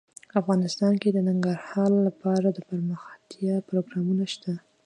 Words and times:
افغانستان 0.39 0.93
کې 1.01 1.09
د 1.11 1.17
ننګرهار 1.27 1.91
لپاره 2.07 2.47
دپرمختیا 2.57 3.55
پروګرامونه 3.67 4.23
شته. 4.33 4.53